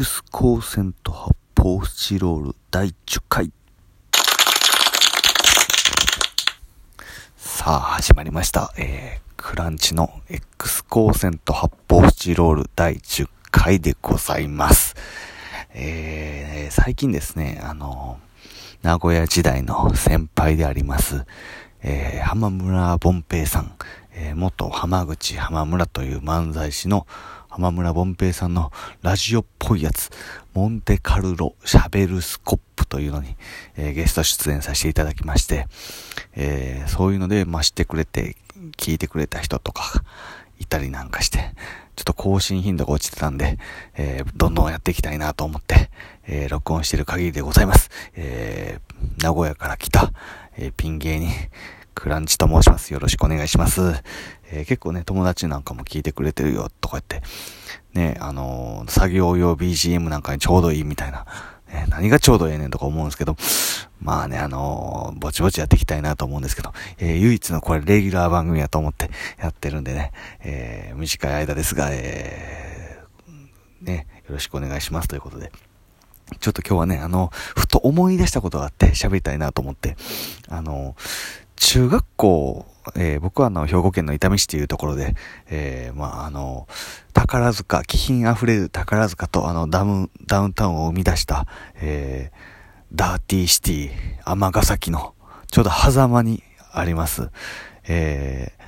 [0.00, 3.52] X 光線と発泡スチロール第10回。
[7.36, 8.72] さあ、始まりました。
[8.78, 14.96] えー、クランチの X 光線と発泡スチロール第10回でございます。
[15.74, 18.18] えー、最近ですね、あの、
[18.80, 21.26] 名古屋時代の先輩であります、
[21.82, 23.74] えー、浜村凡平さん、
[24.14, 27.06] えー、元浜口浜村という漫才師の
[27.50, 28.70] 浜村凡平さんの
[29.02, 30.10] ラジオっぽいやつ、
[30.54, 33.34] モンテカルロシャベルスコップというのに、
[33.76, 35.66] えーゲスト出演させていただきまして、
[36.36, 38.36] えーそういうので、まあ、知ってくれて、
[38.76, 39.82] 聞いてくれた人とか、
[40.60, 41.52] いたりなんかして、
[41.96, 43.58] ちょっと更新頻度が落ちてたんで、
[43.96, 45.90] えーどんどんやっていきたいなと思って、
[46.28, 47.90] えー録音してる限りでございます。
[48.14, 50.12] えー名古屋から来た、
[50.56, 51.30] えピン芸人、
[52.00, 52.94] クランチと申します。
[52.94, 53.82] よろしくお願いします。
[54.50, 57.22] えー結構ね、友達なんかも聞いてくれてるよ、とか言って、
[57.92, 61.26] ね、あのー作業用 BGM なんかにちょうどいいみたいな、
[61.70, 63.36] ね何がちょうどええねんとか思うんですけど、
[64.00, 75.08] まあね、あのーぼちぼちやっていきたいなと思うんですけど、えー唯一のこれレギュラー番組やと思ってやってるんでね、えー短い間ですが、えーね、よろしくお願いします。
[75.08, 75.52] ということで。
[76.38, 79.96] ちょっと今日はね、あの、ふと思い出したことがあって喋りたいなと思って、
[80.48, 80.94] あの、
[81.60, 82.66] 中学校、
[82.96, 85.14] えー僕はあの、兵庫県の伊丹市というところで、
[85.50, 86.66] えーまああの、
[87.12, 92.60] 宝塚、気品あふれる宝塚とあの、ダウン、ダウンタウンを生み出した、えー
[92.92, 93.90] ダーティーシティ、
[94.24, 95.14] 尼崎の、
[95.52, 97.30] ちょうど狭間にあります、
[97.86, 98.60] えー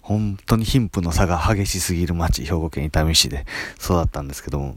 [0.00, 3.46] 本当に貧富の差が激しすぎる町、兵庫県伊丹市で
[3.78, 4.76] 育ったんですけども、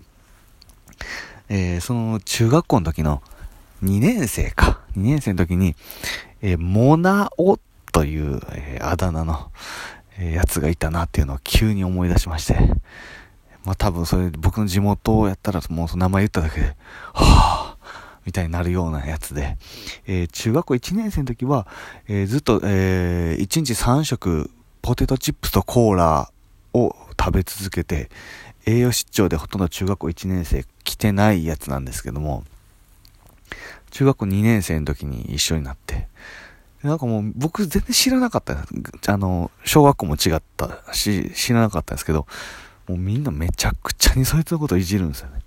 [1.50, 3.24] えーその中学校の時の
[3.84, 4.80] 2年生か。
[4.96, 5.76] 2年生の時に、
[6.44, 7.58] えーモナオ
[7.94, 9.50] という、えーあだ名の、
[10.20, 12.60] えーやつがいたなっていうのを急に思い出しまして。
[13.64, 16.76] まあ多分それ僕の地元をやったらもうその名前言っただけで、
[17.14, 19.58] はぁみたいになるようなやつで、
[20.06, 21.66] えー中学校1年生の時は、
[22.10, 24.52] えーずっと、え1日3食
[24.82, 26.30] ポテトチップスとコーラ
[26.74, 28.10] を食べ続けて、
[28.66, 32.44] 栄養失調でほとんど中学校1年生来てないやつなんですけども、
[33.94, 36.08] 中学校2年生の時に一緒になって、
[36.82, 38.58] なんかもう僕全然知らなかった。
[39.14, 42.26] あの、小学校も違ったし、知らなかったんですけど、
[42.88, 45.42] もうみんなめちゃくちゃにそいつのことをいじるんですよね。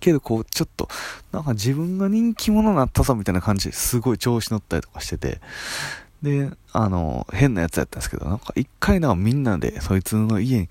[0.00, 0.88] けどこう、ちょっと、
[1.32, 5.40] なんか自分が人気者になったぞみたいな感じですごい調子乗ったりとかしてて、
[6.22, 10.68] で、あの、変なやつやったんですけど、なんか一回なんかみんなでそいつの家に、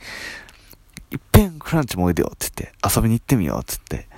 [1.12, 4.10] いっぺんクランチもおいでよって言って、遊びに行ってみようって言って、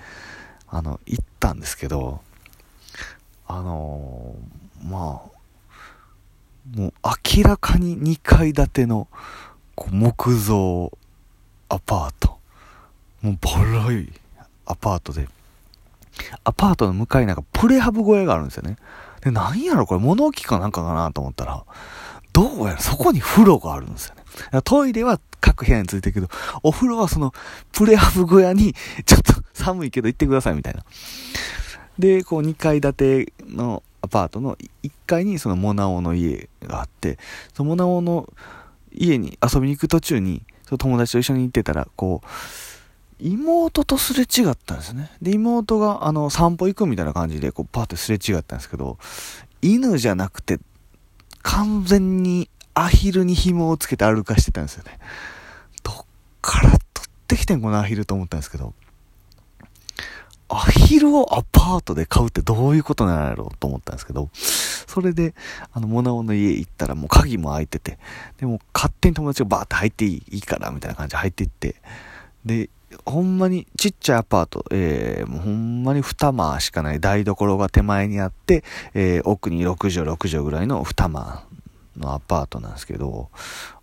[0.69, 2.21] あの、行ったんですけど、
[3.47, 6.93] あのーまあ、もう
[7.37, 9.07] 明らかに2階建ての
[9.75, 10.91] こう木造
[11.69, 12.37] アパート。
[13.21, 14.11] もうボロい
[14.65, 15.27] アパートで、
[16.43, 18.77] アパートの向かいなんかプレハブ小屋があるんですよね。
[19.21, 21.63] で、なんやろこれ物置かなんかかなと思ったら、
[22.33, 24.61] どうやらそこに風呂があるんですよね。
[24.63, 26.29] トイレは各部屋についてるけど、
[26.61, 27.33] お風呂はその
[27.71, 28.75] プレハブ小屋に
[29.05, 30.83] ちょっと寒いけど行ってくださいみたいな。
[31.99, 37.17] で、こう2階建てのアパートの1階にそのモナオの家があって、
[37.53, 38.31] そのモナオの
[38.93, 42.27] 家に遊びに行く途中に、その友達と一緒に行ってたら、こう、
[43.19, 45.11] 妹とすれ違ったんですね。
[45.21, 48.97] で、妹があの散歩行くみたいな感じで、こうパーってすれ違ったんですけど、
[49.61, 50.59] 犬じゃなくて、
[51.41, 54.99] 完全にアヒルに紐をつけて歩かしてたんですよね。
[55.83, 56.05] どっ
[56.41, 58.73] から取ってきてんこのアヒルと思ったんですけど、
[60.47, 65.33] アヒルをアパートで買うってどういうことなんやろうと思ったんですけど、それで、
[65.73, 67.97] あの、モナオの家行ったらもう鍵も開いてて、
[68.37, 71.75] でも勝手に友達がバーって入っていいから、みたいな感じで入っていって、
[72.45, 72.69] で、
[73.05, 78.63] ほんまにちっちゃいアパート、えー、もうほんまに二間しかない台所が手前にあって、
[78.93, 81.43] えー、奥に6畳6畳ぐらいの二間
[81.97, 83.29] のアパートなんですけど、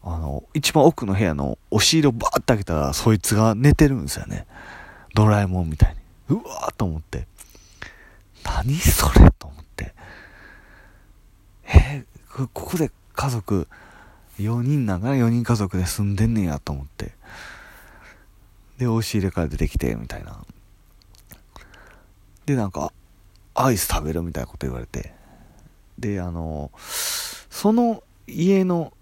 [0.02, 4.46] あの、一番奥の部屋の押し入れをバーって開けたら、そいつが寝てるんですよね。
[5.14, 6.01] ドラえもんみたいに。
[6.28, 7.26] うわーと思って。
[8.44, 9.94] 何それと思って。
[11.64, 13.68] えーここで家族、
[14.38, 17.12] 4人なんかな ?4 人家族で住んでんねんやと思って。
[18.78, 20.42] で、押し入れから出てきて、みたいな。
[22.46, 22.92] で、なんか、
[23.54, 25.12] アイス食べるみたいなこと言われて。
[25.98, 28.94] で、あの、その家の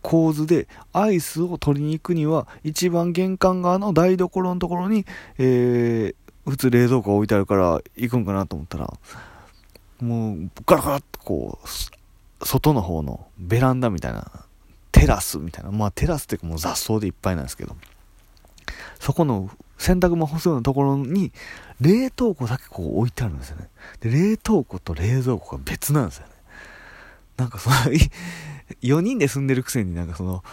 [0.00, 5.04] 構図で、アイスを取りに行くには、一番玄関側の台所のところに、
[5.38, 8.92] えー、普通冷蔵庫置いてあるから行くんかなと思ったら、
[10.00, 14.46] もう、ガラガラッとこう、外の方のベランダみたいな、
[14.92, 17.76] テラスみたいな、まあテラスっていうかもう雑草でいっぱいなんですけど、
[18.98, 21.32] そこの洗濯物干すようなところに、
[21.80, 23.68] 冷凍庫だけこう置いてあるんですよね。
[24.00, 26.32] で、冷凍庫と冷蔵庫が別なんですよね。
[27.36, 27.76] なんかその、
[28.82, 30.44] 4人で住んでるくせになんかその、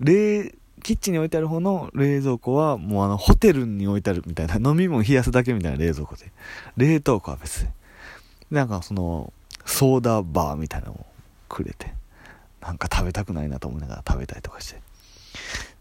[0.00, 6.32] 冷、キッチンに置いてある方の冷蔵庫はもうあのホテルに置いてあるみたいな 飲み物冷やすだけみたいな冷蔵庫で。
[6.76, 7.64] 冷凍庫は別。
[7.64, 7.70] で
[8.50, 9.32] なんかその
[9.64, 11.06] ソーダバーみたいなのを
[11.48, 11.94] くれて。
[12.60, 14.80] なんか食べたくないなと思いながら食べたりとかして。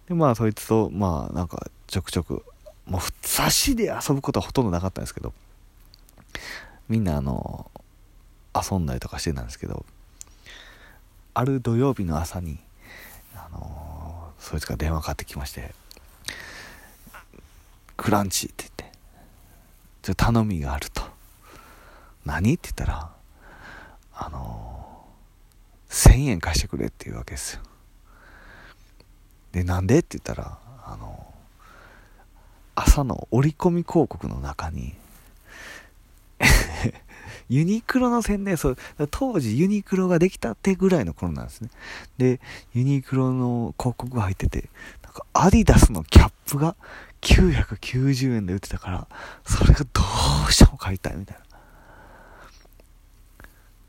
[0.07, 2.44] でまあそいつとまあなんかちょくちょく
[2.86, 5.33] もう差しで遊ぶことはほとんどなかったんですけど
[6.89, 7.69] みんなあの
[8.54, 9.86] 遊んだりとかしてたんですけど
[11.33, 12.59] ある土曜日の朝に
[13.36, 13.91] あの
[14.42, 15.74] そいつが電話かかってきまして
[17.96, 18.98] 「クランチ」って言って
[20.02, 21.04] 「ちょ頼みがある」と
[22.26, 23.12] 「何?」って言ったら
[24.14, 25.06] 「あの
[25.90, 27.62] 1000円貸してくれ」って言うわけですよ
[29.52, 31.34] でなんでって言ったらあの
[32.74, 34.96] 朝の折り込み広告の中に
[37.51, 38.77] ユニクロの宣伝、そう、
[39.12, 41.69] 当時ユニクロができたってぐらいの頃なんですね。
[42.18, 42.39] で、
[42.74, 44.69] ユニクロの広告が入ってて、
[45.03, 46.77] なんかアディダスのキャップが
[47.19, 49.07] 990円で売ってたから、
[49.45, 50.01] それがど
[50.48, 51.44] うしても買いたいみたいな。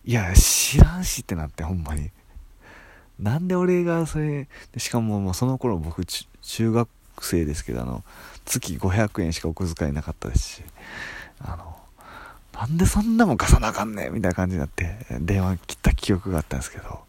[0.06, 2.10] いや、知らんしってなって、ほんまに。
[3.20, 6.88] なんで俺がそれ、しかももうその頃僕中学
[7.20, 8.02] 生ですけど、あの、
[8.44, 10.64] 月500円しかお小遣いなかったですし、
[11.38, 11.81] あの、
[12.52, 17.00] なんでそんなもん貸さなあかんねんみたいな感じになって、電話切った記憶があったんですけど、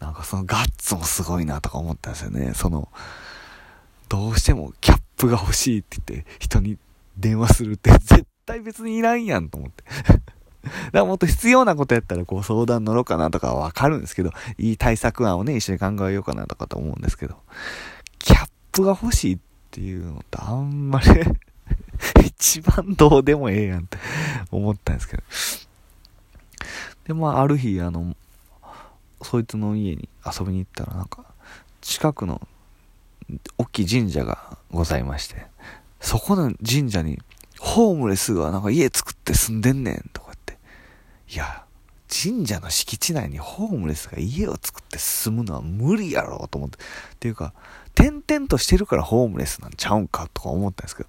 [0.00, 2.52] なんかそのガッツもすごいなとか思ったんですよね。
[2.54, 2.88] その、
[4.08, 6.76] どうしてもキャップが欲しいって言って人に
[7.16, 9.84] 電話するって絶対別にいらんやんと思って。
[10.62, 17.36] だからもっと必要なことやったらこう相談乗ろうかなとかわかるんですけど、いい対策案をね、一緒に考えようかなとかと思うんですけど、
[18.18, 19.38] キャップが欲しいっ
[19.70, 21.06] ていうのってあんまり
[22.26, 23.98] 一番どうでもええやんって
[24.50, 25.22] 思ったんですけど。
[27.06, 28.14] で、まあ、ある日、あの、
[29.22, 31.24] そいつの家に遊びに行ったら、なんか、
[31.80, 32.40] 近くの、
[33.58, 35.46] 大きい神社がございまして、
[36.00, 37.20] そこの神社に、
[37.58, 40.58] ホームレスがなんか家作って住んでんねん、とか言って。
[41.32, 41.64] いや、
[42.12, 46.78] 神社の敷地内にホームレスが家を作って住むのは無理やろうと思って。
[46.78, 47.54] っていうか、
[47.94, 51.08] 転々としてるからホームレスなんちゃうんかとか思ったんですけど、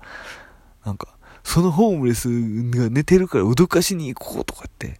[0.85, 1.07] なんか、
[1.43, 2.29] そのホームレス
[2.77, 4.99] が寝てるから脅かしに行こうとかって、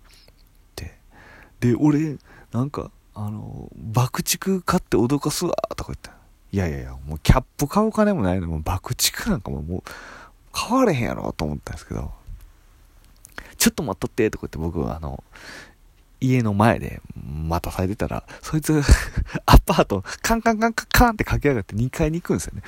[1.63, 2.17] で、俺、
[2.51, 6.11] なんか、あの、爆竹買って脅かすわとか言った、
[6.51, 9.83] いやいやいや、もうキャップ買う金もないのも爆竹なんかももう、
[10.51, 12.11] 買われへんやろと思ったんですけど、
[13.57, 15.23] ちょっと待っとってとか言って僕はあの、
[16.23, 18.81] 家の前で待たされてたら、そいつ
[19.45, 22.63] アパート、カンカンカンカンカンって駆け上がって2階に行くんですよね。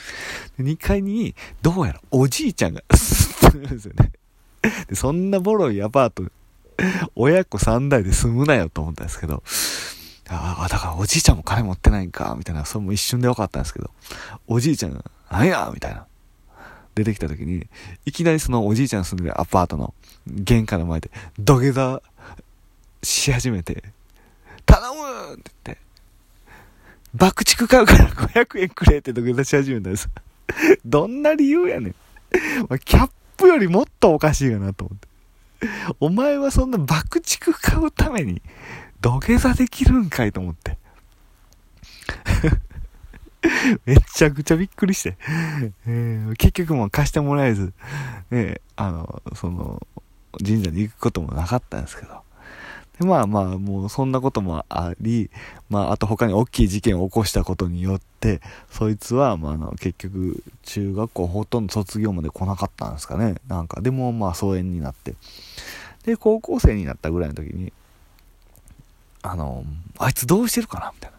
[0.60, 4.12] 2階に、どうやらおじいちゃんが住んでるんですよね。
[4.88, 6.24] で、そんなボロいアパート、
[7.16, 9.42] 親子3代で住むなよと思ったんですけど、
[10.28, 13.92] ああ、だからおじいちゃんも金持ってないんか、みたいな、それも一瞬で分かったんですけど、
[14.48, 16.06] おじいちゃんが、なんやみたいな。
[16.96, 17.68] 出てきた時に、
[18.06, 19.94] いきなりそのおじいちゃん住んでるアパートの
[20.28, 22.02] 玄関の前で土下座
[23.06, 23.84] し始めて、
[24.66, 25.86] 頼むって言って、
[27.14, 30.10] 爆竹買うから500円くれって土下座し始めたんです。
[30.86, 31.96] どんな理由やねん。
[32.84, 35.08] キャップよりもっとおかしいかなと思って。
[36.00, 38.42] お前はそんな爆竹買うために
[39.02, 40.32] 土下座できるんかい？
[40.32, 40.78] と思って。
[43.86, 45.18] めちゃくちゃびっくりして。
[45.88, 47.74] えー、結局もう貸してもらえず、
[48.32, 49.86] えー、あの、その、
[50.40, 52.25] 神社に行くこともなかったんですけど。
[53.00, 55.30] で、まあまあ、もうそんなこともあり、
[55.70, 63.36] まあ、あと他に大きい事件を起こしたことによって、そいつは、まあ、あの、結局、中学校ほとんど卒業まで来なかったんですかね。
[63.48, 65.16] なんか、でもまあ、疎遠になって。
[66.04, 67.74] で、高校生になったぐらいの時に、
[69.24, 69.66] あの、
[69.98, 71.18] あいつどうしてるかなみたいな。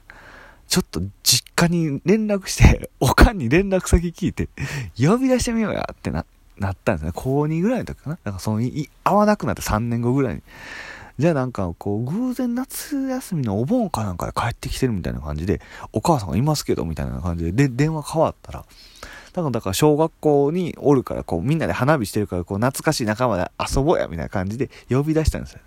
[0.68, 4.49] ちょっと実家に連絡して、 おかんに連絡先聞いて、
[4.99, 6.25] 呼び出してみようやってな、
[6.59, 7.12] なったんですね。
[7.14, 8.16] 高2ぐらいの時かな。
[8.16, 10.42] だからその、会わなくなって3年後ぐらいに。
[11.19, 15.61] じゃあなんかこう、偶然夏休みのお盆かなんかで帰ってきてるみたいな感じで、
[15.93, 18.65] お母さんがいますけど、みたいな感じで、で、電話変わったら、
[19.37, 25.61] だからだから小学校におるからこうみんなで花火してるからこう懐かしい仲間で遊ぼうやみたいな感じで呼び出したんですよ。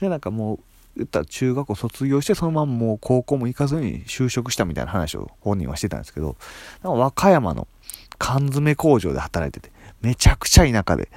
[0.00, 0.58] でなんかもう
[0.96, 6.34] 言ったら中学校卒業してそのままもう高校も行かずに就職したみたいな話を本人はしてたんですけど、
[6.82, 7.68] 和歌山の
[8.18, 11.08] 缶詰工場で働いてて、めちゃくちゃ田舎で、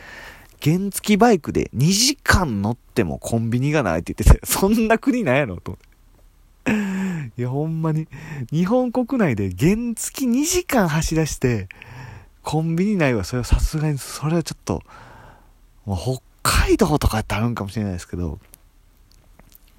[0.64, 5.92] 原付バイクで2時間乗ってもコンビニがないって言ってて、 そんな国ないやろと思って。
[7.38, 8.08] いや、ほんまに、
[8.52, 11.68] 日本国内で原付2時間走らして、
[12.44, 14.84] コンビニ内はそれはさすがに、それはちょっと、
[15.86, 18.40] もう北海道とかやったらあるんかもしれないですけど、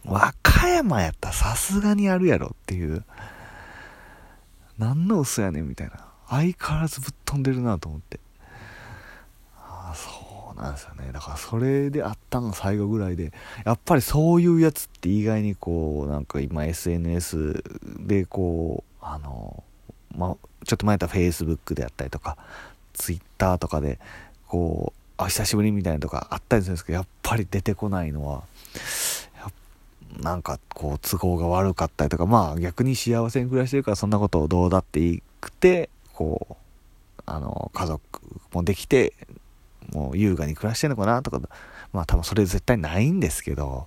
[0.04, 3.04] 和歌山やったらさすがにあるやろっていう、
[4.78, 6.06] 何の嘘やねんみたいな。
[6.28, 8.18] 相変わらずぶっ飛んでるなと思って。
[10.62, 11.10] なんですよね。
[11.12, 13.32] だからそれであったの最後ぐらいで、
[13.64, 17.62] やっぱりそういうやつって意外にこう、なんか今 SNS
[18.00, 19.62] でこう、あの、
[20.16, 22.36] まちょっと前やったら Facebook であったりとか、
[22.94, 23.98] Twitter とかで、
[24.46, 28.44] こう、あ、久しぶりみたいなとかあったりするんですけど、やっぱり出てこないのは、
[30.20, 36.54] なんかこう都合が悪かったりとか、まあ逆に幸せに暮らしてるからそんなことをどうだっていいくて、こう、
[37.26, 38.00] あの、家族
[38.52, 39.14] もできて、
[39.92, 41.40] もう優雅に暮らしてんのかなとか、
[41.92, 43.86] まあ多分それ絶対ないんですけど、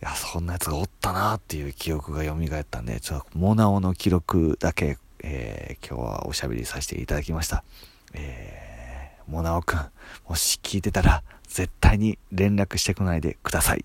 [0.00, 7.64] いや、そんなやつがおったなっていう記憶が蘇ったんで、ちょっとモナオの記録だけ、えー、今日はおしゃべりさせていただきました。
[8.12, 9.78] えー、モナオくん、
[10.28, 13.84] もし聞いてたら、絶対に連絡してこないでください。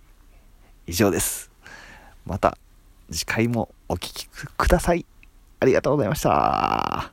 [0.85, 1.49] 以上です。
[2.25, 2.57] また
[3.09, 5.05] 次回もお聴きください。
[5.59, 7.12] ありがとうございました。